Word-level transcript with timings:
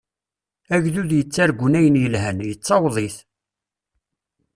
Agdud 0.75 1.11
yettargun 1.17 1.73
ayen 1.79 1.97
yelhan, 2.03 2.37
yettaweḍ-it. 2.49 3.17